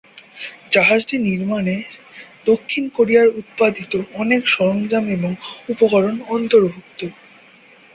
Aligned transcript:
জাহাজটি 0.71 1.15
নির্মানের 1.27 1.83
দক্ষিণ 2.45 2.83
কোরিয়ায় 2.89 3.31
উৎপাদিত 3.39 3.91
অনেক 4.13 4.41
সরঞ্জাম 4.47 5.05
এবং 5.09 5.31
উপকরণ 5.69 6.15
অন্তর্ভুক্ত। 6.29 6.99